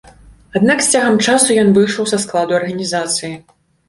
Аднак 0.59 0.79
з 0.85 0.95
цягам 0.95 1.19
часу 1.27 1.57
ён 1.63 1.69
выйшаў 1.75 2.07
са 2.13 2.17
складу 2.23 2.57
арганізацыі. 2.61 3.31